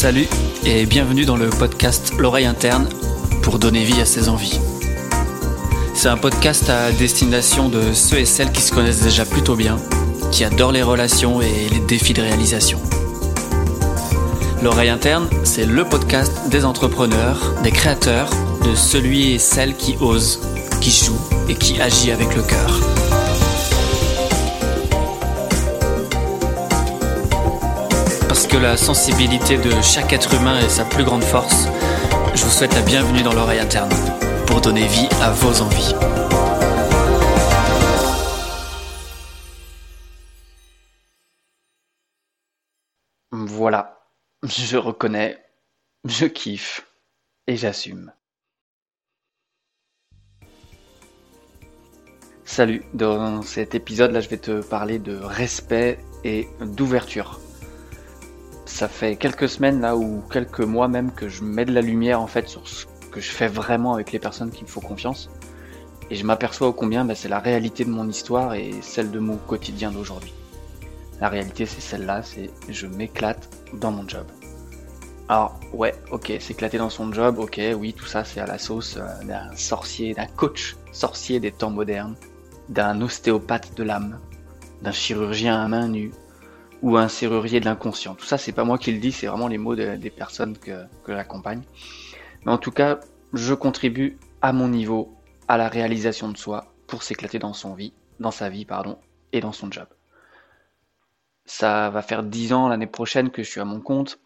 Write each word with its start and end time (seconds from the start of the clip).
Salut 0.00 0.28
et 0.64 0.86
bienvenue 0.86 1.26
dans 1.26 1.36
le 1.36 1.50
podcast 1.50 2.14
L'oreille 2.18 2.46
interne 2.46 2.88
pour 3.42 3.58
donner 3.58 3.84
vie 3.84 4.00
à 4.00 4.06
ses 4.06 4.30
envies. 4.30 4.58
C'est 5.92 6.08
un 6.08 6.16
podcast 6.16 6.70
à 6.70 6.90
destination 6.90 7.68
de 7.68 7.92
ceux 7.92 8.20
et 8.20 8.24
celles 8.24 8.50
qui 8.50 8.62
se 8.62 8.72
connaissent 8.72 9.02
déjà 9.02 9.26
plutôt 9.26 9.56
bien, 9.56 9.76
qui 10.32 10.42
adorent 10.42 10.72
les 10.72 10.82
relations 10.82 11.42
et 11.42 11.68
les 11.70 11.80
défis 11.80 12.14
de 12.14 12.22
réalisation. 12.22 12.80
L'oreille 14.62 14.88
interne, 14.88 15.28
c'est 15.44 15.66
le 15.66 15.84
podcast 15.84 16.48
des 16.48 16.64
entrepreneurs, 16.64 17.56
des 17.62 17.70
créateurs, 17.70 18.30
de 18.64 18.74
celui 18.74 19.32
et 19.34 19.38
celle 19.38 19.76
qui 19.76 19.98
ose, 20.00 20.40
qui 20.80 20.92
joue 20.92 21.20
et 21.50 21.56
qui 21.56 21.78
agit 21.78 22.10
avec 22.10 22.34
le 22.34 22.42
cœur. 22.42 23.09
Que 28.50 28.56
la 28.56 28.76
sensibilité 28.76 29.58
de 29.58 29.70
chaque 29.80 30.12
être 30.12 30.34
humain 30.34 30.58
est 30.58 30.68
sa 30.68 30.84
plus 30.84 31.04
grande 31.04 31.22
force, 31.22 31.68
je 32.34 32.44
vous 32.44 32.50
souhaite 32.50 32.74
la 32.74 32.82
bienvenue 32.82 33.22
dans 33.22 33.32
l'oreille 33.32 33.60
interne 33.60 33.90
pour 34.46 34.60
donner 34.60 34.86
vie 34.88 35.08
à 35.20 35.30
vos 35.30 35.60
envies. 35.62 35.94
Voilà, 43.30 44.00
je 44.42 44.76
reconnais, 44.76 45.38
je 46.04 46.26
kiffe 46.26 46.86
et 47.46 47.56
j'assume. 47.56 48.12
Salut, 52.44 52.82
dans 52.94 53.42
cet 53.42 53.76
épisode 53.76 54.10
là 54.10 54.20
je 54.20 54.28
vais 54.28 54.38
te 54.38 54.60
parler 54.60 54.98
de 54.98 55.16
respect 55.16 56.00
et 56.24 56.48
d'ouverture. 56.60 57.38
Ça 58.70 58.88
fait 58.88 59.16
quelques 59.16 59.48
semaines 59.48 59.80
là 59.80 59.96
ou 59.96 60.22
quelques 60.32 60.60
mois 60.60 60.88
même 60.88 61.10
que 61.12 61.28
je 61.28 61.42
mets 61.42 61.66
de 61.66 61.72
la 61.72 61.82
lumière 61.82 62.22
en 62.22 62.26
fait 62.26 62.48
sur 62.48 62.66
ce 62.66 62.86
que 63.10 63.20
je 63.20 63.30
fais 63.30 63.48
vraiment 63.48 63.92
avec 63.92 64.12
les 64.12 64.18
personnes 64.18 64.50
qui 64.50 64.62
me 64.62 64.68
font 64.68 64.80
confiance. 64.80 65.28
Et 66.08 66.14
je 66.14 66.24
m'aperçois 66.24 66.68
au 66.68 66.72
combien 66.72 67.04
bah, 67.04 67.14
c'est 67.14 67.28
la 67.28 67.40
réalité 67.40 67.84
de 67.84 67.90
mon 67.90 68.08
histoire 68.08 68.54
et 68.54 68.70
celle 68.80 69.10
de 69.10 69.18
mon 69.18 69.36
quotidien 69.36 69.90
d'aujourd'hui. 69.90 70.32
La 71.20 71.28
réalité 71.28 71.66
c'est 71.66 71.80
celle-là, 71.80 72.22
c'est 72.22 72.48
je 72.68 72.86
m'éclate 72.86 73.50
dans 73.74 73.90
mon 73.90 74.08
job. 74.08 74.26
Alors 75.28 75.60
ouais, 75.72 75.94
ok, 76.10 76.32
s'éclater 76.40 76.78
dans 76.78 76.90
son 76.90 77.12
job, 77.12 77.38
ok, 77.38 77.60
oui, 77.76 77.92
tout 77.92 78.06
ça 78.06 78.24
c'est 78.24 78.40
à 78.40 78.46
la 78.46 78.58
sauce 78.58 78.96
euh, 78.96 79.26
d'un 79.26 79.54
sorcier, 79.56 80.14
d'un 80.14 80.26
coach 80.26 80.76
sorcier 80.92 81.38
des 81.38 81.52
temps 81.52 81.70
modernes 81.70 82.14
d'un 82.70 83.02
ostéopathe 83.02 83.76
de 83.76 83.82
l'âme, 83.82 84.20
d'un 84.80 84.92
chirurgien 84.92 85.60
à 85.60 85.68
main 85.68 85.88
nue, 85.88 86.12
ou 86.82 86.96
un 86.96 87.08
serrurier 87.08 87.60
de 87.60 87.64
l'inconscient. 87.64 88.14
Tout 88.14 88.24
ça, 88.24 88.38
c'est 88.38 88.52
pas 88.52 88.64
moi 88.64 88.78
qui 88.78 88.92
le 88.92 88.98
dis, 88.98 89.12
c'est 89.12 89.26
vraiment 89.26 89.48
les 89.48 89.58
mots 89.58 89.76
des 89.76 90.10
personnes 90.10 90.56
que, 90.56 90.84
que 91.04 91.12
j'accompagne. 91.12 91.62
Mais 92.44 92.52
en 92.52 92.58
tout 92.58 92.70
cas, 92.70 93.00
je 93.32 93.54
contribue 93.54 94.18
à 94.42 94.52
mon 94.52 94.68
niveau 94.68 95.14
à 95.48 95.56
la 95.56 95.68
réalisation 95.68 96.28
de 96.28 96.36
soi 96.36 96.72
pour 96.86 97.02
s'éclater 97.02 97.38
dans 97.38 97.52
son 97.52 97.74
vie, 97.74 97.92
dans 98.18 98.30
sa 98.30 98.48
vie, 98.48 98.64
pardon, 98.64 98.98
et 99.32 99.40
dans 99.40 99.52
son 99.52 99.70
job. 99.70 99.86
Ça 101.44 101.90
va 101.90 102.02
faire 102.02 102.22
dix 102.22 102.52
ans 102.52 102.68
l'année 102.68 102.86
prochaine 102.86 103.30
que 103.30 103.42
je 103.42 103.50
suis 103.50 103.60
à 103.60 103.64
mon 103.64 103.80
compte, 103.80 104.20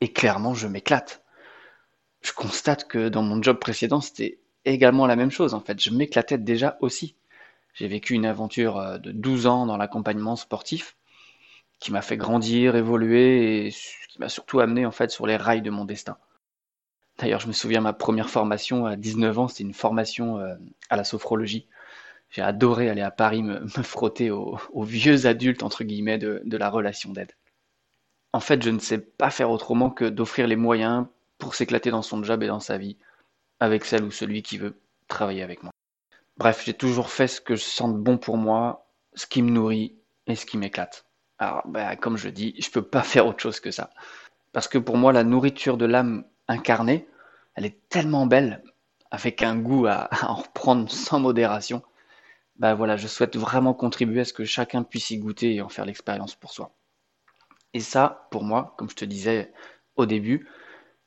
et 0.00 0.12
clairement, 0.12 0.54
je 0.54 0.68
m'éclate. 0.68 1.22
Je 2.20 2.32
constate 2.32 2.86
que 2.86 3.08
dans 3.08 3.22
mon 3.22 3.42
job 3.42 3.58
précédent, 3.58 4.00
c'était 4.00 4.38
également 4.64 5.06
la 5.06 5.16
même 5.16 5.30
chose 5.30 5.54
en 5.54 5.60
fait. 5.60 5.80
Je 5.80 5.90
m'éclatais 5.90 6.38
déjà 6.38 6.76
aussi. 6.80 7.16
J'ai 7.74 7.88
vécu 7.88 8.14
une 8.14 8.26
aventure 8.26 8.78
euh, 8.78 8.98
de 8.98 9.12
12 9.12 9.46
ans 9.46 9.66
dans 9.66 9.76
l'accompagnement 9.76 10.36
sportif 10.36 10.97
qui 11.80 11.92
m'a 11.92 12.02
fait 12.02 12.16
grandir, 12.16 12.76
évoluer 12.76 13.66
et 13.66 13.70
qui 14.08 14.18
m'a 14.18 14.28
surtout 14.28 14.60
amené 14.60 14.86
en 14.86 14.90
fait 14.90 15.10
sur 15.10 15.26
les 15.26 15.36
rails 15.36 15.62
de 15.62 15.70
mon 15.70 15.84
destin. 15.84 16.16
D'ailleurs, 17.18 17.40
je 17.40 17.48
me 17.48 17.52
souviens 17.52 17.80
ma 17.80 17.92
première 17.92 18.30
formation 18.30 18.86
à 18.86 18.96
19 18.96 19.38
ans, 19.38 19.48
c'était 19.48 19.64
une 19.64 19.74
formation 19.74 20.38
euh, 20.38 20.54
à 20.88 20.96
la 20.96 21.04
sophrologie. 21.04 21.66
J'ai 22.30 22.42
adoré 22.42 22.90
aller 22.90 23.02
à 23.02 23.10
Paris 23.10 23.42
me, 23.42 23.66
frotter 23.82 24.30
aux, 24.30 24.58
vieux 24.82 25.26
adultes 25.26 25.62
entre 25.62 25.84
guillemets 25.84 26.18
de, 26.18 26.42
de 26.44 26.56
la 26.56 26.70
relation 26.70 27.12
d'aide. 27.12 27.32
En 28.32 28.40
fait, 28.40 28.62
je 28.62 28.70
ne 28.70 28.78
sais 28.78 28.98
pas 28.98 29.30
faire 29.30 29.50
autrement 29.50 29.90
que 29.90 30.04
d'offrir 30.04 30.46
les 30.46 30.56
moyens 30.56 31.06
pour 31.38 31.54
s'éclater 31.54 31.90
dans 31.90 32.02
son 32.02 32.22
job 32.22 32.42
et 32.42 32.46
dans 32.46 32.60
sa 32.60 32.78
vie 32.78 32.96
avec 33.60 33.84
celle 33.84 34.04
ou 34.04 34.10
celui 34.10 34.42
qui 34.42 34.58
veut 34.58 34.78
travailler 35.08 35.42
avec 35.42 35.62
moi. 35.62 35.72
Bref, 36.36 36.62
j'ai 36.64 36.74
toujours 36.74 37.10
fait 37.10 37.26
ce 37.26 37.40
que 37.40 37.56
je 37.56 37.62
sens 37.62 37.92
bon 37.92 38.18
pour 38.18 38.36
moi, 38.36 38.86
ce 39.14 39.26
qui 39.26 39.42
me 39.42 39.50
nourrit 39.50 39.96
et 40.26 40.36
ce 40.36 40.46
qui 40.46 40.58
m'éclate. 40.58 41.07
Alors, 41.38 41.62
bah, 41.66 41.96
comme 41.96 42.16
je 42.16 42.28
dis, 42.28 42.54
je 42.58 42.70
peux 42.70 42.82
pas 42.82 43.02
faire 43.02 43.26
autre 43.26 43.40
chose 43.40 43.60
que 43.60 43.70
ça. 43.70 43.90
Parce 44.52 44.68
que 44.68 44.78
pour 44.78 44.96
moi, 44.96 45.12
la 45.12 45.24
nourriture 45.24 45.76
de 45.76 45.86
l'âme 45.86 46.24
incarnée, 46.48 47.06
elle 47.54 47.64
est 47.66 47.88
tellement 47.88 48.26
belle, 48.26 48.62
avec 49.10 49.42
un 49.42 49.56
goût 49.56 49.86
à, 49.88 50.08
en 50.22 50.34
reprendre 50.34 50.90
sans 50.90 51.20
modération. 51.20 51.82
Bah 52.56 52.74
voilà, 52.74 52.96
je 52.96 53.06
souhaite 53.06 53.36
vraiment 53.36 53.74
contribuer 53.74 54.20
à 54.22 54.24
ce 54.24 54.32
que 54.32 54.44
chacun 54.44 54.82
puisse 54.82 55.10
y 55.10 55.18
goûter 55.18 55.54
et 55.54 55.62
en 55.62 55.68
faire 55.68 55.84
l'expérience 55.84 56.34
pour 56.34 56.52
soi. 56.52 56.74
Et 57.72 57.80
ça, 57.80 58.28
pour 58.30 58.42
moi, 58.42 58.74
comme 58.78 58.90
je 58.90 58.96
te 58.96 59.04
disais 59.04 59.52
au 59.96 60.06
début, 60.06 60.48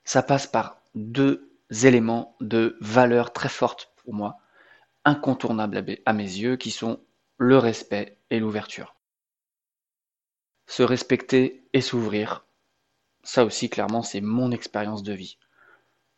ça 0.05 0.23
passe 0.23 0.47
par 0.47 0.81
deux 0.95 1.51
éléments 1.83 2.35
de 2.39 2.77
valeur 2.79 3.33
très 3.33 3.49
forte 3.49 3.91
pour 3.97 4.13
moi 4.13 4.37
incontournables 5.03 5.83
à 6.05 6.13
mes 6.13 6.23
yeux 6.23 6.55
qui 6.55 6.71
sont 6.71 6.99
le 7.37 7.57
respect 7.57 8.17
et 8.29 8.39
l'ouverture. 8.39 8.95
Se 10.67 10.83
respecter 10.83 11.67
et 11.73 11.81
s'ouvrir, 11.81 12.45
ça 13.23 13.45
aussi 13.45 13.69
clairement 13.69 14.03
c'est 14.03 14.21
mon 14.21 14.51
expérience 14.51 15.03
de 15.03 15.13
vie. 15.13 15.37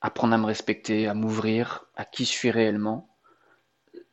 Apprendre 0.01 0.33
à 0.33 0.37
me 0.37 0.45
respecter, 0.45 1.07
à 1.07 1.13
m'ouvrir, 1.13 1.85
à 1.95 2.05
qui 2.05 2.25
je 2.25 2.29
suis 2.29 2.51
réellement. 2.51 3.09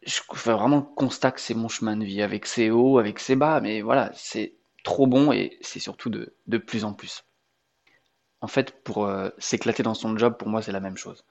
Je 0.02 0.20
fais 0.34 0.52
vraiment 0.52 0.82
constat 0.82 1.32
que 1.32 1.40
c'est 1.40 1.54
mon 1.54 1.68
chemin 1.68 1.96
de 1.96 2.04
vie, 2.04 2.22
avec 2.22 2.46
ses 2.46 2.70
hauts, 2.70 2.98
avec 2.98 3.18
ses 3.18 3.36
bas, 3.36 3.60
mais 3.60 3.82
voilà, 3.82 4.10
c'est 4.14 4.54
trop 4.82 5.06
bon 5.06 5.32
et 5.32 5.58
c'est 5.60 5.80
surtout 5.80 6.10
de, 6.10 6.34
de, 6.46 6.58
plus 6.58 6.84
en 6.84 6.94
plus. 6.94 7.24
En 8.40 8.46
fait, 8.46 8.82
pour 8.82 9.06
euh, 9.06 9.28
s'éclater 9.38 9.82
dans 9.82 9.94
son 9.94 10.16
job, 10.16 10.36
pour 10.38 10.48
moi 10.48 10.62
c'est 10.62 10.72
la 10.72 10.80
même 10.80 10.96
chose. 10.96 11.24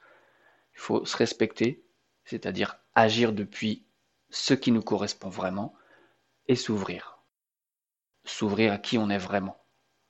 Il 0.74 0.80
faut 0.80 1.04
se 1.04 1.16
respecter, 1.16 1.82
c'est-à-dire 2.24 2.76
agir 2.94 3.32
depuis 3.32 3.84
ce 4.30 4.54
qui 4.54 4.70
nous 4.72 4.82
correspond 4.82 5.28
vraiment, 5.28 5.74
et 6.46 6.56
s'ouvrir. 6.56 7.19
S'ouvrir 8.24 8.72
à 8.72 8.78
qui 8.78 8.98
on 8.98 9.10
est 9.10 9.18
vraiment, 9.18 9.62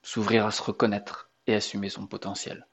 s'ouvrir 0.03 0.45
à 0.45 0.51
se 0.51 0.61
reconnaître 0.61 1.31
et 1.47 1.55
assumer 1.55 1.89
son 1.89 2.07
potentiel. 2.07 2.67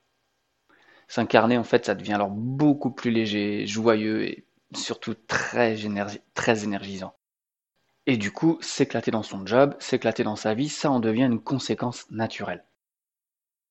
S'incarner, 1.09 1.57
en 1.57 1.65
fait, 1.65 1.87
ça 1.87 1.95
devient 1.95 2.13
alors 2.13 2.31
beaucoup 2.31 2.91
plus 2.91 3.11
léger, 3.11 3.67
joyeux 3.67 4.25
et 4.25 4.47
surtout 4.75 5.15
très, 5.15 5.85
énergisant. 5.85 7.15
Et 8.07 8.17
du 8.17 8.31
coup, 8.31 8.59
s'éclater 8.61 9.11
dans 9.11 9.23
son 9.23 9.47
job, 9.47 9.75
s'éclater 9.79 10.23
dans 10.23 10.37
sa 10.37 10.55
vie, 10.55 10.69
ça 10.69 10.91
en 10.91 11.01
devient 11.01 11.25
une 11.25 11.41
conséquence 11.41 12.11
naturelle. 12.11 12.65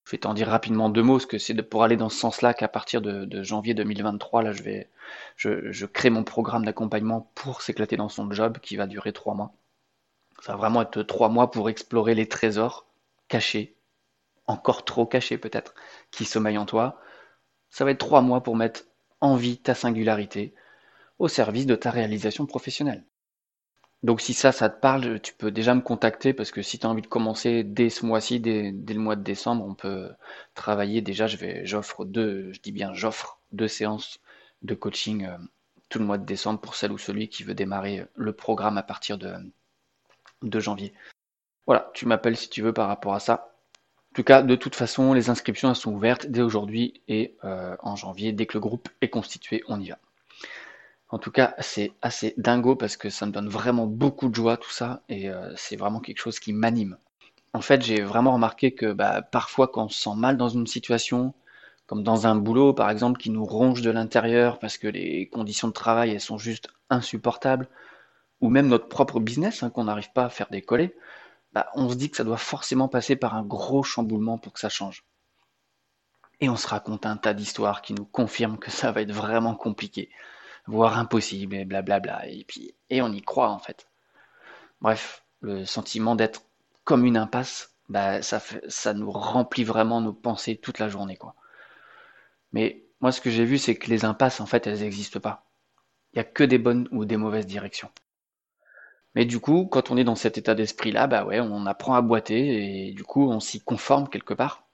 Je 0.04 0.12
vais 0.12 0.18
t'en 0.18 0.34
dire 0.34 0.48
rapidement 0.48 0.88
deux 0.88 1.02
mots, 1.02 1.18
parce 1.18 1.26
que 1.26 1.38
c'est 1.38 1.54
pour 1.62 1.84
aller 1.84 1.96
dans 1.96 2.08
ce 2.08 2.18
sens-là 2.18 2.54
qu'à 2.54 2.68
partir 2.68 3.02
de, 3.02 3.42
janvier 3.42 3.74
2023, 3.74 4.42
là, 4.42 4.52
je 4.52 4.62
vais, 4.62 4.90
je, 5.36 5.86
crée 5.86 6.10
mon 6.10 6.24
programme 6.24 6.64
d'accompagnement 6.64 7.30
pour 7.34 7.62
s'éclater 7.62 7.96
dans 7.96 8.08
son 8.08 8.30
job, 8.32 8.58
qui 8.58 8.76
va 8.76 8.86
durer 8.86 9.12
trois 9.12 9.34
mois. 9.34 9.52
Ça 10.40 10.52
va 10.52 10.58
vraiment 10.58 10.82
être 10.82 11.02
trois 11.02 11.28
mois 11.28 11.50
pour 11.50 11.68
explorer 11.68 12.14
les 12.14 12.28
trésors 12.28 12.86
cachés, 13.28 13.76
encore 14.46 14.84
trop 14.84 15.06
cachés 15.06 15.38
peut-être, 15.38 15.74
qui 16.10 16.24
sommeillent 16.24 16.58
en 16.58 16.66
toi. 16.66 17.00
Ça 17.70 17.84
va 17.84 17.90
être 17.90 17.98
trois 17.98 18.22
mois 18.22 18.42
pour 18.42 18.56
mettre 18.56 18.84
en 19.20 19.36
vie 19.36 19.58
ta 19.58 19.74
singularité 19.74 20.54
au 21.18 21.28
service 21.28 21.66
de 21.66 21.74
ta 21.74 21.90
réalisation 21.90 22.46
professionnelle. 22.46 23.04
Donc 24.04 24.20
si 24.20 24.32
ça, 24.32 24.52
ça 24.52 24.70
te 24.70 24.80
parle, 24.80 25.20
tu 25.20 25.34
peux 25.34 25.50
déjà 25.50 25.74
me 25.74 25.80
contacter 25.80 26.32
parce 26.32 26.52
que 26.52 26.62
si 26.62 26.78
tu 26.78 26.86
as 26.86 26.90
envie 26.90 27.02
de 27.02 27.08
commencer 27.08 27.64
dès 27.64 27.90
ce 27.90 28.06
mois-ci, 28.06 28.38
dès, 28.38 28.70
le 28.72 29.00
mois 29.00 29.16
de 29.16 29.24
décembre, 29.24 29.64
on 29.66 29.74
peut 29.74 30.10
travailler. 30.54 31.02
Déjà, 31.02 31.26
j'offre 31.26 32.04
deux, 32.04 32.52
je 32.52 32.60
dis 32.60 32.70
bien 32.70 32.94
j'offre 32.94 33.40
deux 33.50 33.66
séances 33.66 34.20
de 34.62 34.74
coaching 34.74 35.24
euh, 35.26 35.36
tout 35.88 35.98
le 35.98 36.04
mois 36.04 36.18
de 36.18 36.24
décembre 36.24 36.60
pour 36.60 36.74
celle 36.76 36.92
ou 36.92 36.98
celui 36.98 37.28
qui 37.28 37.42
veut 37.42 37.54
démarrer 37.54 38.06
le 38.14 38.32
programme 38.32 38.78
à 38.78 38.82
partir 38.82 39.18
de, 39.18 39.34
de 40.42 40.60
janvier. 40.60 40.92
Voilà, 41.66 41.90
tu 41.94 42.06
m'appelles 42.06 42.36
si 42.36 42.48
tu 42.48 42.62
veux 42.62 42.72
par 42.72 42.88
rapport 42.88 43.14
à 43.14 43.20
ça. 43.20 43.52
En 44.12 44.14
tout 44.14 44.24
cas, 44.24 44.42
de 44.42 44.56
toute 44.56 44.74
façon, 44.74 45.12
les 45.12 45.30
inscriptions 45.30 45.68
elles 45.68 45.76
sont 45.76 45.92
ouvertes 45.92 46.26
dès 46.26 46.40
aujourd'hui 46.40 47.02
et 47.08 47.36
euh, 47.44 47.76
en 47.80 47.94
janvier, 47.94 48.32
dès 48.32 48.46
que 48.46 48.54
le 48.54 48.60
groupe 48.60 48.88
est 49.00 49.10
constitué, 49.10 49.62
on 49.68 49.80
y 49.80 49.90
va. 49.90 49.98
En 51.10 51.18
tout 51.18 51.30
cas, 51.30 51.54
c'est 51.58 51.92
assez 52.02 52.34
dingo 52.36 52.76
parce 52.76 52.96
que 52.96 53.10
ça 53.10 53.26
me 53.26 53.32
donne 53.32 53.48
vraiment 53.48 53.86
beaucoup 53.86 54.28
de 54.28 54.34
joie 54.34 54.56
tout 54.56 54.70
ça 54.70 55.02
et 55.08 55.30
euh, 55.30 55.52
c'est 55.56 55.76
vraiment 55.76 56.00
quelque 56.00 56.18
chose 56.18 56.38
qui 56.38 56.52
m'anime. 56.52 56.98
En 57.54 57.60
fait, 57.62 57.82
j'ai 57.82 58.02
vraiment 58.02 58.32
remarqué 58.34 58.72
que 58.72 58.92
bah, 58.92 59.22
parfois 59.22 59.68
quand 59.68 59.84
on 59.84 59.88
se 59.88 60.02
sent 60.02 60.16
mal 60.16 60.36
dans 60.36 60.50
une 60.50 60.66
situation, 60.66 61.34
comme 61.86 62.02
dans 62.02 62.26
un 62.26 62.36
boulot 62.36 62.74
par 62.74 62.90
exemple 62.90 63.18
qui 63.18 63.30
nous 63.30 63.44
ronge 63.44 63.80
de 63.80 63.90
l'intérieur 63.90 64.58
parce 64.58 64.76
que 64.76 64.86
les 64.88 65.28
conditions 65.28 65.68
de 65.68 65.72
travail 65.72 66.10
elles 66.10 66.20
sont 66.20 66.38
juste 66.38 66.68
insupportables, 66.90 67.68
ou 68.40 68.50
même 68.50 68.68
notre 68.68 68.88
propre 68.88 69.20
business 69.20 69.62
hein, 69.62 69.70
qu'on 69.70 69.84
n'arrive 69.84 70.12
pas 70.12 70.26
à 70.26 70.30
faire 70.30 70.48
décoller, 70.50 70.94
bah, 71.52 71.70
on 71.74 71.88
se 71.88 71.94
dit 71.94 72.10
que 72.10 72.16
ça 72.16 72.24
doit 72.24 72.36
forcément 72.36 72.88
passer 72.88 73.16
par 73.16 73.34
un 73.34 73.42
gros 73.42 73.82
chamboulement 73.82 74.38
pour 74.38 74.52
que 74.52 74.60
ça 74.60 74.68
change. 74.68 75.04
Et 76.40 76.48
on 76.48 76.56
se 76.56 76.68
raconte 76.68 77.06
un 77.06 77.16
tas 77.16 77.34
d'histoires 77.34 77.82
qui 77.82 77.94
nous 77.94 78.04
confirment 78.04 78.58
que 78.58 78.70
ça 78.70 78.92
va 78.92 79.02
être 79.02 79.12
vraiment 79.12 79.54
compliqué, 79.56 80.10
voire 80.66 80.98
impossible, 80.98 81.56
et 81.56 81.64
blablabla. 81.64 82.28
Et 82.28 82.44
puis, 82.44 82.74
et 82.90 83.02
on 83.02 83.12
y 83.12 83.22
croit 83.22 83.50
en 83.50 83.58
fait. 83.58 83.88
Bref, 84.80 85.24
le 85.40 85.64
sentiment 85.64 86.14
d'être 86.14 86.42
comme 86.84 87.04
une 87.04 87.16
impasse, 87.16 87.74
bah, 87.88 88.22
ça, 88.22 88.94
nous 88.94 89.10
remplit 89.10 89.64
vraiment 89.64 90.00
nos 90.00 90.12
pensées 90.12 90.56
toute 90.56 90.78
la 90.78 90.88
journée. 90.88 91.18
Mais 92.52 92.84
moi, 93.00 93.12
ce 93.12 93.20
que 93.20 93.30
j'ai 93.30 93.44
vu, 93.44 93.58
c'est 93.58 93.76
que 93.76 93.90
les 93.90 94.04
impasses, 94.04 94.40
en 94.40 94.46
fait, 94.46 94.66
elles 94.66 94.80
n'existent 94.80 95.20
pas. 95.20 95.46
Il 96.12 96.16
n'y 96.16 96.20
a 96.20 96.24
que 96.24 96.44
des 96.44 96.58
bonnes 96.58 96.88
ou 96.92 97.04
des 97.04 97.16
mauvaises 97.16 97.46
directions. 97.46 97.90
Mais 99.14 99.24
du 99.24 99.40
coup, 99.40 99.66
quand 99.66 99.90
on 99.90 99.96
est 99.96 100.04
dans 100.04 100.14
cet 100.14 100.38
état 100.38 100.54
d'esprit-là, 100.54 101.06
bah 101.06 101.24
ouais, 101.24 101.40
on 101.40 101.66
apprend 101.66 101.94
à 101.94 102.02
boiter 102.02 102.88
et 102.88 102.92
du 102.92 103.04
coup, 103.04 103.30
on 103.30 103.40
s'y 103.40 103.60
conforme 103.60 104.08
quelque 104.08 104.34
part. 104.34 104.68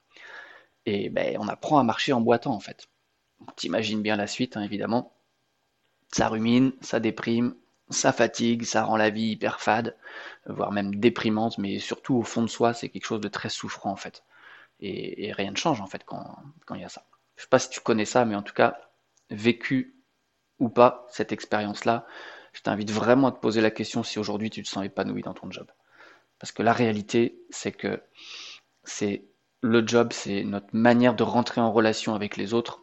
Et 0.86 1.08
ben, 1.10 1.36
on 1.40 1.48
apprend 1.48 1.78
à 1.78 1.82
marcher 1.84 2.12
en 2.12 2.20
boitant, 2.20 2.52
en 2.54 2.60
fait. 2.60 2.88
On 3.40 3.52
t'imagine 3.52 4.02
bien 4.02 4.16
la 4.16 4.26
suite, 4.26 4.56
hein, 4.56 4.62
évidemment. 4.62 5.12
Ça 6.12 6.28
rumine, 6.28 6.72
ça 6.81 7.00
déprime, 7.00 7.54
ça 7.90 8.12
fatigue, 8.12 8.64
ça 8.64 8.84
rend 8.84 8.96
la 8.96 9.10
vie 9.10 9.31
hyper 9.32 9.60
fade, 9.60 9.96
voire 10.46 10.72
même 10.72 10.94
déprimante, 10.96 11.58
mais 11.58 11.78
surtout 11.78 12.16
au 12.16 12.22
fond 12.22 12.42
de 12.42 12.48
soi, 12.48 12.75
c'est 12.75 12.88
quelque 12.88 13.06
chose 13.06 13.20
de 13.20 13.28
très 13.28 13.48
souffrant, 13.48 13.90
en 13.90 13.96
fait. 13.96 14.25
Et, 14.81 15.32
rien 15.32 15.50
ne 15.52 15.56
change, 15.56 15.81
en 15.81 15.86
fait, 15.86 16.04
quand 16.04 16.36
il 16.75 16.81
y 16.81 16.84
a 16.84 16.88
ça. 16.88 17.06
Je 17.36 17.42
sais 17.42 17.48
pas 17.48 17.58
si 17.58 17.70
tu 17.70 17.81
connais 17.81 18.04
ça, 18.04 18.25
mais 18.25 18.34
en 18.34 18.42
tout 18.42 18.54
cas, 18.54 18.78
vécu 19.31 19.96
ou 20.58 20.69
pas 20.69 21.06
cette 21.10 21.32
expérience-là, 21.32 22.06
je 22.55 22.62
t'invite 22.62 22.91
vraiment 22.91 23.29
à 23.29 23.33
te 23.33 23.39
poser 23.39 23.61
la 23.61 23.71
question 23.71 24.03
si 24.03 24.19
aujourd'hui 24.19 24.49
tu 24.49 24.62
te 24.62 24.69
sens 24.69 24.85
épanoui 24.85 25.23
dans 25.23 25.35
ton 25.35 25.51
job. 25.51 25.67
Parce 26.39 26.53
que 26.53 26.62
la 26.62 26.73
réalité, 26.73 27.39
c'est 27.51 27.73
que 27.73 28.03
c'est 28.85 29.25
le 29.61 29.87
job, 29.87 30.12
c'est 30.12 30.45
notre 30.45 30.69
manière 30.73 31.15
de 31.15 31.23
rentrer 31.23 31.61
en 31.61 31.73
relation 31.73 32.15
avec 32.15 32.37
les 32.37 32.55
autres 32.55 32.83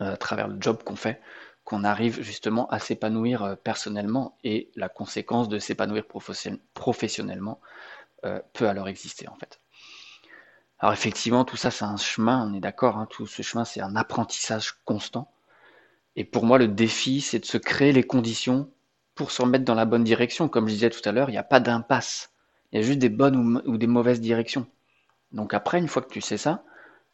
euh, 0.00 0.14
à 0.14 0.16
travers 0.16 0.48
le 0.48 0.56
job 0.60 0.82
qu'on 0.84 0.96
fait, 0.96 1.20
qu'on 1.64 1.84
arrive 1.84 2.22
justement 2.22 2.66
à 2.68 2.78
s'épanouir 2.78 3.42
euh, 3.42 3.54
personnellement 3.56 4.38
et 4.42 4.70
la 4.74 4.88
conséquence 4.88 5.48
de 5.48 5.58
s'épanouir 5.58 6.04
professionnellement 6.74 7.60
euh, 8.24 8.40
peut 8.52 8.68
alors 8.68 8.88
exister 8.88 9.28
en 9.28 9.36
fait. 9.36 9.60
Alors 10.78 10.92
effectivement, 10.92 11.44
tout 11.44 11.56
ça, 11.56 11.70
c'est 11.70 11.84
un 11.84 11.96
chemin, 11.96 12.48
on 12.48 12.54
est 12.54 12.60
d'accord, 12.60 12.96
hein, 12.98 13.06
tout 13.08 13.26
ce 13.26 13.42
chemin, 13.42 13.64
c'est 13.64 13.80
un 13.80 13.94
apprentissage 13.94 14.72
constant. 14.84 15.32
Et 16.16 16.24
pour 16.24 16.44
moi, 16.44 16.58
le 16.58 16.68
défi, 16.68 17.20
c'est 17.20 17.38
de 17.38 17.44
se 17.44 17.58
créer 17.58 17.92
les 17.92 18.02
conditions 18.02 18.70
pour 19.14 19.30
se 19.30 19.42
remettre 19.42 19.64
dans 19.64 19.74
la 19.74 19.84
bonne 19.84 20.04
direction. 20.04 20.48
Comme 20.48 20.68
je 20.68 20.74
disais 20.74 20.90
tout 20.90 21.06
à 21.08 21.12
l'heure, 21.12 21.30
il 21.30 21.32
n'y 21.32 21.38
a 21.38 21.42
pas 21.42 21.60
d'impasse. 21.60 22.32
Il 22.70 22.80
y 22.80 22.82
a 22.82 22.86
juste 22.86 22.98
des 22.98 23.08
bonnes 23.08 23.62
ou, 23.66 23.76
des 23.76 23.86
mauvaises 23.86 24.20
directions. 24.20 24.66
Donc 25.32 25.54
après, 25.54 25.78
une 25.78 25.88
fois 25.88 26.02
que 26.02 26.12
tu 26.12 26.20
sais 26.20 26.36
ça, 26.36 26.64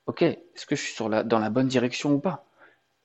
ok, 0.06 0.23
est-ce 0.23 0.67
que 0.67 0.77
je 0.77 0.83
suis 0.83 0.95
dans 0.97 1.39
la 1.39 1.50
bonne 1.50 1.69
direction 1.69 2.12
ou 2.12 2.19
pas? 2.19 2.45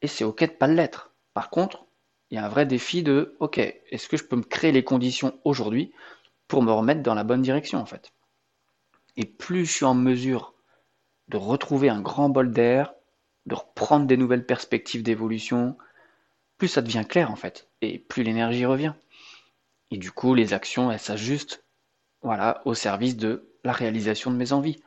Et 0.01 0.07
c'est 0.07 0.23
ok 0.23 0.41
de 0.41 0.47
pas 0.47 0.67
l'être. 0.67 1.11
Par 1.33 1.49
contre, 1.49 1.85
il 2.29 2.35
y 2.35 2.37
a 2.37 2.45
un 2.45 2.49
vrai 2.49 2.65
défi 2.65 3.03
de, 3.03 3.35
ok, 3.39 3.57
est-ce 3.59 4.07
que 4.07 4.17
je 4.17 4.23
peux 4.23 4.35
me 4.35 4.43
créer 4.43 4.71
les 4.71 4.83
conditions 4.83 5.37
aujourd'hui 5.43 5.91
pour 6.47 6.63
me 6.63 6.71
remettre 6.71 7.03
dans 7.03 7.13
la 7.13 7.23
bonne 7.23 7.41
direction 7.41 7.79
en 7.79 7.85
fait? 7.85 8.11
Et 9.15 9.25
plus 9.25 9.65
je 9.65 9.71
suis 9.71 9.85
en 9.85 9.93
mesure 9.93 10.53
de 11.27 11.37
retrouver 11.37 11.89
un 11.89 12.01
grand 12.01 12.29
bol 12.29 12.51
d'air, 12.51 12.93
de 13.45 13.55
reprendre 13.55 14.05
des 14.05 14.17
nouvelles 14.17 14.45
perspectives 14.45 15.03
d'évolution, 15.03 15.77
plus 16.57 16.67
ça 16.67 16.81
devient 16.81 17.05
clair 17.07 17.31
en 17.31 17.35
fait, 17.35 17.67
et 17.81 17.99
plus 17.99 18.23
l'énergie 18.23 18.65
revient. 18.65 18.93
Et 19.91 19.97
du 19.97 20.11
coup, 20.11 20.33
les 20.33 20.53
actions, 20.53 20.91
elles 20.91 20.99
s'ajustent 20.99 21.63
voilà, 22.21 22.61
au 22.65 22.73
service 22.73 23.17
de 23.17 23.47
la 23.63 23.73
réalisation 23.73 24.31
de 24.31 24.37
mes 24.37 24.53
envies. 24.53 24.81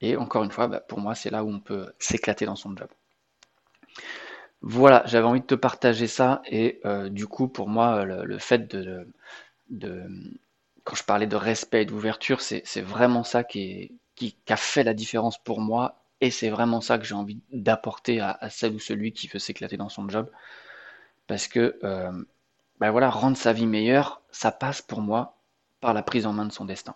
Et 0.00 0.16
encore 0.16 0.44
une 0.44 0.50
fois, 0.50 0.68
bah, 0.68 0.80
pour 0.80 1.00
moi, 1.00 1.14
c'est 1.14 1.30
là 1.30 1.44
où 1.44 1.48
on 1.50 1.60
peut 1.60 1.92
s'éclater 1.98 2.46
dans 2.46 2.56
son 2.56 2.76
job. 2.76 2.88
Voilà, 4.60 5.02
j'avais 5.06 5.26
envie 5.26 5.40
de 5.40 5.46
te 5.46 5.54
partager 5.54 6.06
ça, 6.06 6.42
et 6.46 6.80
euh, 6.84 7.08
du 7.10 7.26
coup, 7.26 7.48
pour 7.48 7.68
moi, 7.68 8.04
le, 8.04 8.38
fait 8.38 8.66
de, 8.68 9.06
quand 10.84 10.96
je 10.96 11.04
parlais 11.04 11.26
de 11.26 11.36
respect 11.36 11.82
et 11.82 11.84
d'ouverture, 11.86 12.40
c'est 12.40 12.80
vraiment 12.80 13.24
ça 13.24 13.44
qui, 13.44 13.98
a 14.48 14.56
fait 14.56 14.84
la 14.84 14.94
différence 14.94 15.42
pour 15.42 15.60
moi. 15.60 16.03
Et 16.24 16.30
c'est 16.30 16.48
vraiment 16.48 16.80
ça 16.80 16.96
que 16.96 17.04
j'ai 17.04 17.14
envie 17.14 17.42
d'apporter 17.52 18.18
à, 18.18 18.38
celle 18.48 18.72
ou 18.72 18.78
celui 18.78 19.12
qui 19.12 19.28
veut 19.28 19.38
s'éclater 19.38 19.76
dans 19.76 19.90
son 19.90 20.08
job. 20.08 20.30
Parce 21.26 21.48
que, 21.48 21.78
euh, 21.84 22.24
ben 22.80 22.90
voilà, 22.90 23.10
rendre 23.10 23.36
sa 23.36 23.52
vie 23.52 23.66
meilleure, 23.66 24.22
ça 24.30 24.50
passe 24.50 24.80
pour 24.80 25.02
moi 25.02 25.36
par 25.82 25.92
la 25.92 26.02
prise 26.02 26.24
en 26.24 26.32
main 26.32 26.46
de 26.46 26.52
son 26.52 26.64
destin. 26.64 26.94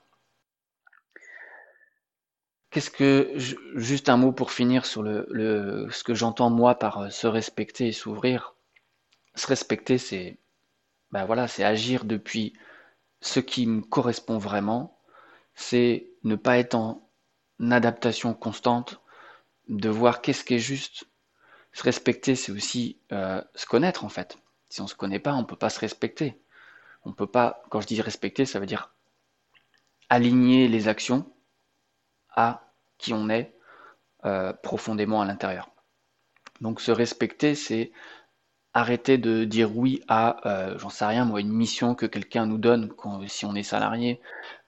Qu'est-ce 2.71 2.91
que, 2.91 3.35
juste 3.75 4.09
un 4.09 4.17
mot 4.17 4.33
pour 4.33 4.51
finir 4.51 4.87
sur 4.87 5.03
le, 5.03 5.89
ce 5.91 6.03
que 6.05 6.15
j'entends 6.15 6.49
moi 6.49 6.79
par 6.79 6.99
euh, 7.03 7.11
se 7.11 7.27
respecter 7.27 7.89
et 7.89 7.93
s'ouvrir. 7.93 8.55
Se 9.35 9.47
respecter, 9.47 9.99
c'est, 9.99 10.39
ben 11.13 11.27
voilà, 11.27 11.49
c'est 11.49 11.65
agir 11.65 12.07
depuis 12.07 12.55
ce 13.21 13.41
qui 13.41 13.67
me 13.67 13.83
correspond 13.83 14.39
vraiment. 14.39 14.99
C'est 15.55 16.07
ne 16.25 16.35
pas 16.35 16.57
être 16.57 16.77
en 16.77 17.07
adaptation 17.61 18.33
constante, 18.33 19.03
de 19.69 19.89
voir 19.89 20.21
qu'est-ce 20.23 20.45
qui 20.45 20.55
est 20.55 20.59
juste. 20.59 21.05
Se 21.73 21.83
respecter, 21.83 22.35
c'est 22.35 22.53
aussi 22.53 22.99
euh, 23.13 23.43
se 23.55 23.67
connaître 23.67 24.05
en 24.05 24.09
fait. 24.09 24.39
Si 24.69 24.81
on 24.81 24.87
se 24.87 24.95
connaît 24.95 25.19
pas, 25.19 25.35
on 25.35 25.45
peut 25.45 25.57
pas 25.57 25.71
se 25.71 25.81
respecter. 25.81 26.41
On 27.05 27.13
peut 27.13 27.27
pas, 27.27 27.63
quand 27.71 27.81
je 27.81 27.87
dis 27.87 28.01
respecter, 28.01 28.47
ça 28.47 28.59
veut 28.59 28.67
dire 28.67 28.95
aligner 30.11 30.69
les 30.69 30.89
actions 30.89 31.31
à 32.31 32.73
qui 32.97 33.13
on 33.13 33.29
est 33.29 33.55
euh, 34.25 34.53
profondément 34.53 35.21
à 35.21 35.27
l'intérieur. 35.27 35.71
Donc 36.61 36.81
se 36.81 36.91
respecter, 36.91 37.55
c'est 37.55 37.93
arrêter 38.73 39.19
de 39.19 39.45
dire 39.45 39.77
oui 39.77 40.03
à, 40.09 40.47
euh, 40.49 40.79
j'en 40.79 40.89
sais 40.89 41.05
rien, 41.05 41.25
moi, 41.25 41.41
une 41.41 41.53
mission 41.53 41.95
que 41.95 42.07
quelqu'un 42.07 42.47
nous 42.47 42.59
donne 42.59 42.89
quand, 42.89 43.27
si 43.29 43.45
on 43.45 43.55
est 43.55 43.63
salarié, 43.63 44.21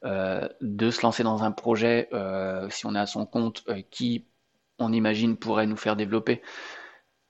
de 0.02 0.90
se 0.90 1.02
lancer 1.02 1.22
dans 1.22 1.42
un 1.42 1.52
projet, 1.52 2.08
si 2.70 2.86
on 2.86 2.94
est 2.94 2.98
à 2.98 3.06
son 3.06 3.26
compte, 3.26 3.64
qui, 3.90 4.26
on 4.80 4.92
imagine, 4.92 5.36
pourrait 5.36 5.66
nous 5.66 5.76
faire 5.76 5.96
développer. 5.96 6.42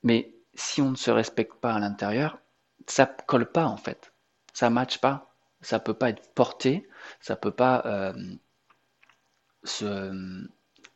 Mais 0.02 0.34
si 0.54 0.80
on 0.80 0.90
ne 0.90 0.96
se 0.96 1.10
respecte 1.10 1.54
pas 1.54 1.74
à 1.74 1.80
l'intérieur, 1.80 2.38
ça 2.86 3.06
colle 3.06 3.50
pas 3.50 3.66
en 3.66 3.76
fait. 3.76 4.12
Ça 4.52 4.70
matche 4.70 4.98
pas. 4.98 5.34
Ça 5.60 5.78
peut 5.78 5.94
pas 5.94 6.08
être 6.10 6.32
porté. 6.34 6.88
Ça 7.20 7.36
peut 7.36 7.50
pas 7.50 8.14
se 9.64 10.48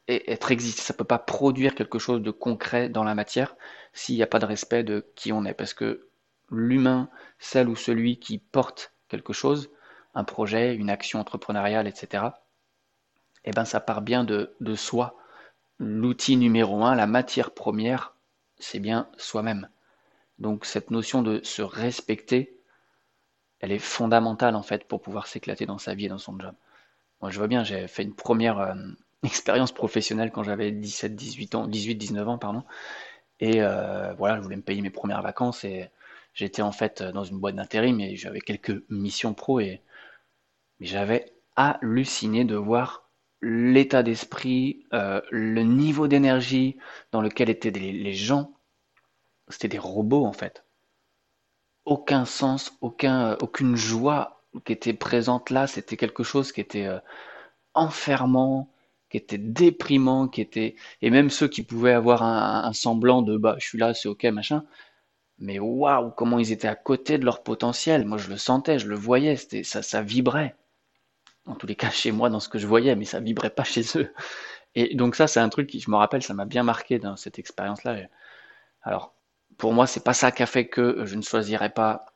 être 0.09 0.50
existé. 0.50 0.83
Ça 0.83 0.95
peut 0.95 1.05
pas 1.05 1.19
produire 1.19 1.75
quelque 1.75 1.99
chose 1.99 2.23
de 2.23 2.31
concret 2.31 2.88
dans 2.88 3.05
la 3.05 3.14
matière 3.14 3.57
s'il 3.93 4.17
n'y 4.17 4.23
a 4.23 4.26
pas 4.26 4.38
de 4.38 4.47
respect 4.47 4.85
de 4.85 5.07
qui 5.14 5.33
on 5.33 5.45
est. 5.45 5.55
Parce 5.55 5.75
que 5.75 6.09
l'humain, 6.50 7.09
celle 7.38 7.69
ou 7.69 7.76
celui 7.76 8.19
qui 8.19 8.38
porte 8.38 8.93
quelque 9.09 9.33
chose, 9.33 9.71
un 10.14 10.25
projet, 10.25 10.75
une 10.75 10.90
action 10.90 11.21
entrepreneuriale, 11.21 11.87
etc., 11.87 12.25
eh 13.45 13.50
ben 13.50 13.64
ça 13.64 13.81
part 13.81 14.00
bien 14.00 14.25
de 14.25 14.75
soi. 14.75 15.19
L'outil 15.78 16.37
numéro 16.37 16.85
un, 16.85 16.95
la 16.95 17.07
matière 17.07 17.50
première, 17.52 18.14
c'est 18.59 18.78
bien 18.78 19.09
soi-même. 19.16 19.69
Donc 20.38 20.64
cette 20.64 20.90
notion 20.90 21.23
de 21.23 21.40
se 21.43 21.62
respecter, 21.62 22.57
elle 23.61 23.73
est 23.73 23.78
fondamentale 23.78 24.57
en 24.57 24.62
fait 24.62 24.87
pour 24.87 25.00
pouvoir 25.00 25.26
s'éclater 25.26 25.66
dans 25.66 25.78
sa 25.78 25.95
vie 25.95 26.07
et 26.07 26.09
dans 26.09 26.19
son 26.19 26.38
job. 26.38 26.54
Moi 27.21 27.31
je 27.31 27.38
vois 27.38 27.49
bien, 27.49 27.64
j'ai 27.64 27.88
fait 27.88 28.02
une 28.02 28.14
première 28.14 28.59
euh, 28.59 28.75
expérience 29.23 29.73
professionnelle 29.73 30.31
quand 30.31 30.43
j'avais 30.43 30.71
17, 30.71 31.14
18 31.14 31.54
ans, 31.54 31.66
18, 31.66 31.95
19 31.97 32.28
ans, 32.28 32.38
pardon. 32.38 32.64
Et 33.40 33.62
euh, 33.62 34.12
voilà, 34.14 34.37
je 34.37 34.43
voulais 34.43 34.57
me 34.57 34.62
payer 34.62 34.83
mes 34.83 34.90
premières 34.90 35.23
vacances 35.23 35.64
et 35.64 35.90
j'étais 36.35 36.62
en 36.62 36.73
fait 36.73 37.02
dans 37.02 37.25
une 37.25 37.38
boîte 37.38 37.57
d'intérim 37.57 38.00
et 38.00 38.16
j'avais 38.16 38.40
quelques 38.40 38.83
missions 38.90 39.35
pro 39.35 39.61
et 39.61 39.83
j'avais 40.81 41.33
halluciné 41.57 42.45
de 42.45 42.57
voir 42.57 43.03
l'état 43.45 44.03
d'esprit, 44.03 44.87
euh, 44.95 45.21
le 45.31 45.63
niveau 45.63 46.09
d'énergie 46.09 46.79
dans 47.13 47.21
lequel 47.21 47.51
étaient 47.51 47.71
les, 47.71 48.15
gens. 48.15 48.53
C'était 49.49 49.69
des 49.69 49.79
robots 49.79 50.25
en 50.25 50.33
fait. 50.33 50.65
Aucun 51.85 52.25
sens, 52.25 52.73
aucun, 52.81 53.37
aucune 53.43 53.77
joie 53.77 54.43
qui 54.65 54.73
était 54.73 54.95
présente 54.95 55.51
là. 55.51 55.67
C'était 55.67 55.99
quelque 55.99 56.23
chose 56.23 56.53
qui 56.53 56.63
était 56.63 56.87
euh, 56.87 56.99
enfermant, 57.75 58.71
qui 59.11 59.19
était 59.19 59.39
déprimant, 59.39 60.29
qui 60.29 60.41
était 60.41 60.77
et 61.03 61.11
même 61.11 61.29
ceux 61.29 61.49
qui 61.49 61.63
pouvaient 61.63 61.93
avoir 61.93 62.23
un, 62.23 62.73
semblant 62.73 63.21
de 63.21 63.37
bah 63.37 63.57
je 63.59 63.67
suis 63.67 63.79
là, 63.79 63.93
c'est 63.93 64.09
ok 64.09 64.25
machin. 64.25 64.65
Mais 65.39 65.59
waouh, 65.59 66.11
comment 66.13 66.39
ils 66.39 66.53
étaient 66.53 66.69
à 66.69 66.77
côté 66.77 67.19
de 67.19 67.25
leur 67.27 67.43
potentiel. 67.43 68.07
Moi 68.07 68.19
je 68.19 68.31
le 68.31 68.39
sentais, 68.39 68.79
je 68.79 68.89
le 68.89 68.97
voyais, 68.97 69.37
ça, 69.37 69.83
ça 69.83 70.03
vibrait. 70.03 70.57
En 71.47 71.55
tous 71.55 71.67
les 71.67 71.77
cas 71.77 71.91
chez 71.91 72.13
moi 72.13 72.31
dans 72.31 72.41
ce 72.41 72.49
que 72.49 72.59
je 72.59 72.67
voyais, 72.67 72.97
mais 72.97 73.05
ça 73.05 73.21
vibrait 73.21 73.51
pas 73.51 73.65
chez 73.75 73.83
eux. 73.97 74.13
Et 74.75 74.95
donc 74.97 75.17
ça 75.17 75.27
c'est 75.27 75.41
un 75.41 75.49
truc 75.49 75.69
qui 75.69 75.81
je 75.81 75.91
me 75.91 75.97
rappelle, 75.97 76.23
ça 76.23 76.35
m'a 76.35 76.47
bien 76.47 76.63
marqué 76.63 76.99
dans 76.99 77.17
cette 77.17 77.39
expérience-là. 77.39 77.97
Alors 78.83 79.15
pour 79.59 79.73
moi 79.73 79.87
c'est 79.87 80.05
pas 80.05 80.15
ça 80.15 80.33
qui 80.33 80.43
a 80.43 80.47
fait 80.47 80.69
que 80.69 81.05
je 81.05 81.17
ne 81.17 81.23
choisirais 81.23 81.71
pas 81.71 82.07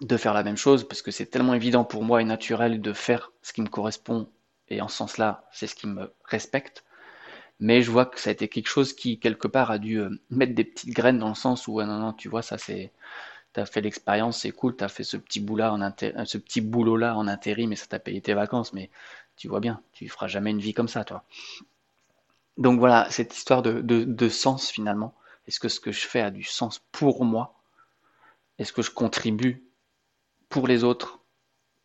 de 0.00 0.16
faire 0.16 0.34
la 0.34 0.44
même 0.44 0.56
chose 0.56 0.86
parce 0.86 1.02
que 1.02 1.10
c'est 1.10 1.26
tellement 1.26 1.54
évident 1.54 1.84
pour 1.84 2.04
moi 2.04 2.22
et 2.22 2.24
naturel 2.24 2.80
de 2.80 2.92
faire 2.92 3.32
ce 3.42 3.52
qui 3.52 3.62
me 3.62 3.68
correspond 3.68 4.28
et 4.70 4.80
en 4.80 4.88
ce 4.88 4.96
sens-là, 4.96 5.44
c'est 5.52 5.66
ce 5.66 5.74
qui 5.74 5.86
me 5.86 6.12
respecte. 6.24 6.84
mais 7.60 7.82
je 7.82 7.90
vois 7.90 8.06
que 8.06 8.20
ça 8.20 8.30
a 8.30 8.32
été 8.32 8.48
quelque 8.48 8.68
chose 8.68 8.92
qui, 8.94 9.18
quelque 9.20 9.48
part, 9.48 9.70
a 9.72 9.78
dû 9.78 10.00
euh, 10.00 10.10
mettre 10.30 10.54
des 10.54 10.64
petites 10.64 10.90
graines 10.94 11.18
dans 11.18 11.28
le 11.30 11.34
sens 11.34 11.66
où, 11.68 11.82
non, 11.82 11.98
non, 11.98 12.12
tu 12.12 12.28
vois, 12.28 12.42
ça 12.42 12.58
c'est, 12.58 12.92
t'as 13.52 13.66
fait 13.66 13.80
l'expérience, 13.80 14.40
c'est 14.40 14.50
cool, 14.50 14.76
fait 14.88 15.04
ce 15.04 15.16
petit 15.16 15.40
boulot-là 15.40 15.72
en 15.74 16.26
ce 16.26 16.38
petit 16.38 16.60
boulot-là 16.60 17.16
en 17.16 17.28
intérim, 17.28 17.70
mais 17.70 17.76
ça 17.76 17.86
t'a 17.86 17.98
payé 17.98 18.20
tes 18.20 18.34
vacances, 18.34 18.72
mais 18.72 18.90
tu 19.36 19.48
vois 19.48 19.60
bien, 19.60 19.82
tu 19.92 20.08
feras 20.08 20.28
jamais 20.28 20.50
une 20.50 20.60
vie 20.60 20.74
comme 20.74 20.88
ça, 20.88 21.04
toi. 21.04 21.24
Donc 22.56 22.78
voilà, 22.78 23.08
cette 23.10 23.36
histoire 23.36 23.62
de, 23.62 23.80
de 23.80 24.28
sens 24.28 24.70
finalement. 24.70 25.14
Est-ce 25.46 25.60
que 25.60 25.68
ce 25.68 25.80
que 25.80 25.92
je 25.92 26.06
fais 26.06 26.20
a 26.20 26.30
du 26.30 26.42
sens 26.42 26.80
pour 26.92 27.24
moi? 27.24 27.54
Est-ce 28.58 28.72
que 28.72 28.82
je 28.82 28.90
contribue 28.90 29.64
pour 30.48 30.66
les 30.66 30.84
autres? 30.84 31.20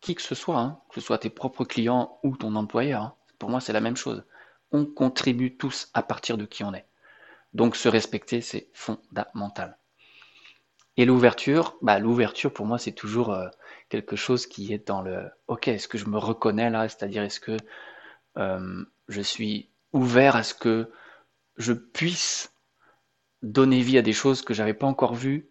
Qui 0.00 0.14
que 0.14 0.20
ce 0.22 0.34
soit, 0.34 0.58
hein, 0.58 0.80
que 0.90 0.96
ce 0.96 1.00
soit 1.00 1.18
tes 1.18 1.30
propres 1.30 1.64
clients 1.64 2.18
ou 2.22 2.36
ton 2.36 2.56
employeur. 2.56 3.02
Hein. 3.02 3.14
Pour 3.38 3.48
moi, 3.48 3.60
c'est 3.60 3.72
la 3.72 3.80
même 3.80 3.96
chose. 3.96 4.22
On 4.70 4.84
contribue 4.84 5.56
tous 5.56 5.88
à 5.94 6.02
partir 6.02 6.36
de 6.36 6.44
qui 6.44 6.62
on 6.62 6.74
est. 6.74 6.86
Donc 7.54 7.76
se 7.76 7.88
respecter, 7.88 8.42
c'est 8.42 8.68
fondamental. 8.74 9.78
Et 10.96 11.04
l'ouverture, 11.04 11.76
bah, 11.82 11.98
l'ouverture 11.98 12.52
pour 12.52 12.66
moi 12.66 12.78
c'est 12.78 12.92
toujours 12.92 13.32
euh, 13.32 13.48
quelque 13.88 14.16
chose 14.16 14.46
qui 14.46 14.72
est 14.72 14.86
dans 14.86 15.02
le 15.02 15.28
OK, 15.48 15.68
est-ce 15.68 15.88
que 15.88 15.98
je 15.98 16.06
me 16.06 16.18
reconnais 16.18 16.70
là? 16.70 16.88
C'est-à-dire 16.88 17.22
est-ce 17.22 17.40
que 17.40 17.56
euh, 18.36 18.84
je 19.08 19.20
suis 19.20 19.70
ouvert 19.92 20.36
à 20.36 20.42
ce 20.44 20.54
que 20.54 20.90
je 21.56 21.72
puisse 21.72 22.52
donner 23.42 23.80
vie 23.80 23.98
à 23.98 24.02
des 24.02 24.12
choses 24.12 24.42
que 24.42 24.54
j'avais 24.54 24.74
pas 24.74 24.86
encore 24.86 25.14
vues? 25.14 25.48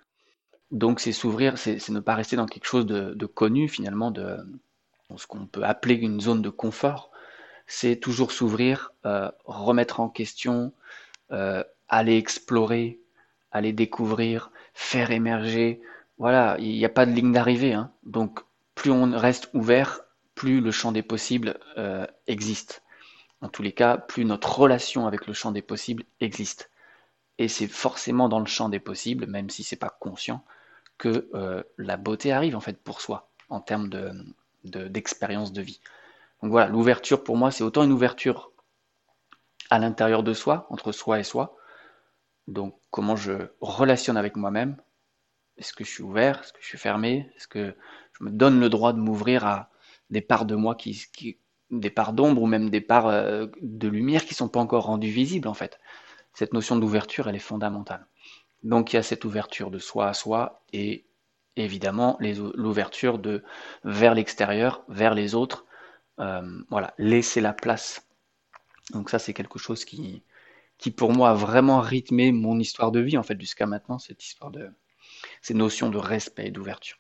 Donc 0.72 1.00
c'est 1.00 1.12
s'ouvrir, 1.12 1.58
c'est 1.58 1.88
ne 1.90 2.00
pas 2.00 2.16
rester 2.16 2.36
dans 2.36 2.48
quelque 2.48 2.66
chose 2.66 2.86
de, 2.86 3.26
connu 3.26 3.70
finalement, 3.70 4.12
de 4.12 4.38
ce 5.18 5.28
qu'on 5.28 5.46
peut 5.46 5.64
appeler 5.64 5.96
une 5.96 6.20
zone 6.20 6.42
de 6.42 6.50
confort. 6.50 7.12
C'est 7.68 7.98
toujours 7.98 8.32
s'ouvrir, 8.32 8.92
euh, 9.06 9.30
remettre 9.46 10.00
en 10.00 10.10
question, 10.10 10.74
aller 11.90 12.18
explorer, 12.18 13.03
aller 13.54 13.72
découvrir, 13.72 14.52
faire 14.74 15.12
émerger. 15.12 15.82
Voilà, 16.18 16.58
il 16.60 16.76
n'y 16.76 16.86
a 16.86 16.90
pas 16.90 17.06
de 17.06 17.12
ligne 17.12 17.32
d'arrivée. 17.32 17.74
Hein. 17.74 17.92
Donc 18.04 18.42
plus 18.76 18.92
on 18.92 19.18
reste 19.18 19.50
ouvert, 19.54 20.02
plus 20.36 20.60
le 20.60 20.72
champ 20.72 20.92
des 20.92 21.04
possibles 21.04 21.60
euh, 21.78 22.06
existe. 22.28 22.84
En 23.42 23.50
tous 23.50 23.62
les 23.62 23.72
cas, 23.72 23.98
plus 23.98 24.26
notre 24.26 24.60
relation 24.60 25.06
avec 25.08 25.28
le 25.28 25.34
champ 25.34 25.52
des 25.52 25.62
possibles 25.62 26.04
existe. 26.20 26.70
Et 27.38 27.48
c'est 27.48 27.68
forcément 27.68 28.30
dans 28.30 28.40
le 28.40 28.46
champ 28.46 28.70
des 28.70 28.80
possibles, 28.80 29.28
même 29.28 29.50
si 29.50 29.64
c'est 29.64 29.76
pas 29.76 29.96
conscient, 30.00 30.44
que 30.98 31.30
euh, 31.34 31.64
la 31.78 31.98
beauté 31.98 32.32
arrive 32.32 32.56
en 32.56 32.60
fait 32.60 32.82
pour 32.82 33.02
soi 33.02 33.30
en 33.50 33.60
termes 33.60 33.90
de, 33.90 34.14
d'expérience 34.64 35.52
de, 35.52 35.62
vie. 35.62 35.80
Donc 36.42 36.52
voilà, 36.52 36.68
l'ouverture 36.68 37.24
pour 37.24 37.38
moi, 37.38 37.52
c'est 37.52 37.64
autant 37.64 37.84
une 37.84 37.92
ouverture 37.92 38.52
à 39.70 39.80
l'intérieur 39.80 40.24
de 40.24 40.34
soi, 40.34 40.68
entre 40.70 40.92
soi 40.92 41.20
et 41.20 41.24
soi. 41.24 41.58
Donc 42.48 42.76
comment 42.94 43.16
je 43.16 43.34
relationne 43.60 44.18
avec 44.18 44.36
moi-même. 44.36 44.78
Est-ce 45.58 45.74
que 45.74 45.84
je 45.84 45.90
suis 45.90 46.04
ouvert? 46.04 46.42
Est-ce 46.42 46.54
que 46.54 46.62
je 46.62 46.68
suis 46.68 46.78
fermé? 46.78 47.28
Est-ce 47.36 47.48
que 47.48 47.76
je 48.14 48.24
me 48.24 48.30
donne 48.30 48.60
le 48.60 48.70
droit 48.70 48.94
de 48.94 49.00
m'ouvrir 49.00 49.48
à 49.48 49.72
des 50.12 50.22
parts 50.22 50.46
de 50.46 50.54
moi 50.54 50.76
qui, 50.76 51.40
des 51.72 51.90
parts 51.90 52.14
d'ombre 52.14 52.44
ou 52.44 52.46
même 52.46 52.70
des 52.70 52.82
parts 52.82 53.08
euh, 53.08 53.48
de 53.62 53.88
lumière 53.88 54.26
qui 54.26 54.36
sont 54.36 54.48
pas 54.48 54.60
encore 54.60 54.86
rendues 54.86 55.10
visibles 55.10 55.48
en 55.48 55.56
fait? 55.56 55.80
Cette 56.36 56.54
notion 56.54 56.76
d'ouverture, 56.76 57.28
elle 57.28 57.36
est 57.36 57.40
fondamentale. 57.40 58.06
Donc 58.62 58.94
il 58.94 58.98
y 58.98 59.00
a 59.00 59.04
cette 59.04 59.26
ouverture 59.26 59.72
de 59.72 59.80
soi 59.80 60.08
à 60.08 60.14
soi 60.14 60.62
et 60.72 61.08
évidemment 61.56 62.20
l'ouverture 62.20 63.18
de 63.18 63.44
vers 63.84 64.14
l'extérieur, 64.14 64.84
vers 64.88 65.16
les 65.16 65.34
autres. 65.34 65.66
Euh, 66.20 66.44
voilà, 66.70 66.94
laisser 67.00 67.42
la 67.42 67.54
place. 67.54 68.08
Donc 68.92 69.10
ça 69.10 69.18
c'est 69.18 69.34
quelque 69.34 69.58
chose 69.58 69.84
qui, 69.84 70.22
qui 70.84 70.92
pour 70.92 71.14
moi 71.14 71.30
a 71.30 71.34
vraiment 71.34 71.80
rythmé 71.80 72.34
mon 72.34 72.60
histoire 72.60 72.92
de 72.92 73.00
vie 73.00 73.18
en 73.18 73.24
fait 73.24 73.40
jusqu'à 73.40 73.66
maintenant, 73.66 74.00
cette 74.00 74.22
histoire 74.22 74.52
de 74.52 74.70
ces 75.42 75.54
notions 75.54 75.90
de 75.90 75.98
respect 75.98 76.48
et 76.48 76.52
d'ouverture. 76.52 76.98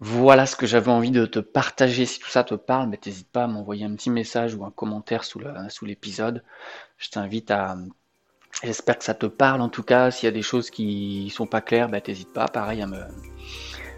Voilà 0.00 0.46
ce 0.46 0.56
que 0.56 0.66
j'avais 0.66 0.90
envie 0.90 1.10
de 1.10 1.26
te 1.26 1.40
partager. 1.40 2.06
Si 2.06 2.18
tout 2.18 2.30
ça 2.30 2.42
te 2.42 2.54
parle, 2.54 2.88
mais 2.88 2.98
n'hésite 3.04 3.30
pas 3.30 3.44
à 3.44 3.46
m'envoyer 3.48 3.84
un 3.84 3.94
petit 3.94 4.08
message 4.08 4.54
ou 4.54 4.64
un 4.64 4.70
commentaire 4.70 5.24
sous 5.24 5.40
l'épisode. 5.82 6.42
Je 6.96 7.10
t'invite 7.10 7.50
à. 7.50 7.76
J'espère 8.62 8.96
que 8.96 9.04
ça 9.04 9.12
te 9.12 9.26
parle 9.26 9.60
en 9.60 9.68
tout 9.68 9.82
cas. 9.82 10.10
S'il 10.10 10.24
y 10.24 10.28
a 10.28 10.32
des 10.32 10.40
choses 10.40 10.70
qui 10.70 11.28
sont 11.28 11.46
pas 11.46 11.60
claires, 11.60 11.90
bah, 11.90 11.98
n'hésite 12.06 12.32
pas, 12.32 12.48
pareil, 12.48 12.80
à 12.80 12.86
me 12.86 13.02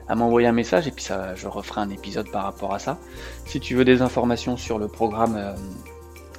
à 0.09 0.17
m'envoyer 0.17 0.49
un 0.49 0.53
message 0.53 0.89
et 0.89 0.91
puis 0.91 1.05
ça, 1.05 1.37
je 1.37 1.47
referai 1.47 1.83
un 1.83 1.91
épisode 1.91 2.29
par 2.33 2.43
rapport 2.43 2.75
à 2.75 2.81
ça. 2.81 2.99
Si 3.47 3.61
tu 3.61 3.77
veux 3.77 3.85
des 3.85 4.03
informations 4.03 4.57
sur 4.57 4.81
le 4.81 4.89
programme 4.89 5.37
euh, 5.37 5.55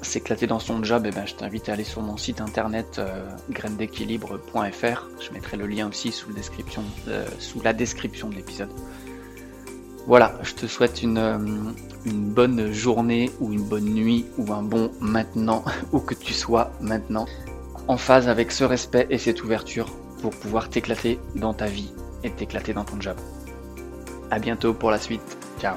S'éclater 0.01 0.47
dans 0.47 0.59
son 0.59 0.81
job, 0.83 1.03
eh 1.05 1.11
ben, 1.11 1.25
je 1.25 1.35
t'invite 1.35 1.67
à 1.67 1.73
aller 1.73 1.83
sur 1.83 2.01
mon 2.01 2.15
site 2.15 2.39
internet 2.39 2.99
euh, 2.99 3.25
Je 3.53 5.33
mettrai 5.33 5.57
le 5.57 5.67
lien 5.67 5.89
aussi 5.89 6.13
euh, 7.07 7.25
sous 7.39 7.61
la 7.61 7.73
description 7.73 8.29
de 8.29 8.35
l'épisode. 8.35 8.69
Voilà, 10.07 10.33
je 10.41 10.53
te 10.53 10.65
souhaite 10.67 11.03
euh, 11.03 11.37
une, 12.05 12.29
bonne 12.31 12.71
journée 12.71 13.29
ou 13.41 13.51
une 13.51 13.63
bonne 13.63 13.93
nuit 13.93 14.25
ou 14.37 14.53
un 14.53 14.63
bon 14.63 14.89
maintenant, 15.01 15.65
où 15.91 15.99
que 15.99 16.13
tu 16.13 16.33
sois 16.33 16.71
maintenant, 16.79 17.25
en 17.87 17.97
phase 17.97 18.29
avec 18.29 18.51
ce 18.51 18.63
respect 18.63 19.05
et 19.09 19.17
cette 19.17 19.43
ouverture 19.43 19.89
pour 20.21 20.31
pouvoir 20.31 20.69
t'éclater 20.69 21.19
dans 21.35 21.53
ta 21.53 21.67
vie 21.67 21.91
et 22.23 22.29
t'éclater 22.29 22.73
dans 22.73 22.85
ton 22.85 23.01
job. 23.01 23.17
A 24.31 24.39
bientôt 24.39 24.73
pour 24.73 24.91
la 24.91 24.97
suite. 24.97 25.37
Ciao 25.59 25.75